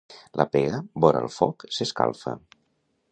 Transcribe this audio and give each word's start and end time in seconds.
La 0.39 0.45
pega 0.55 0.79
vora 1.05 1.21
el 1.25 1.29
foc 1.35 1.65
s'escalfa. 1.77 2.35